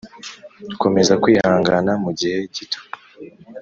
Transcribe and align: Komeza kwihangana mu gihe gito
Komeza 0.81 1.13
kwihangana 1.23 1.91
mu 2.03 2.11
gihe 2.19 2.35
gito 2.55 2.79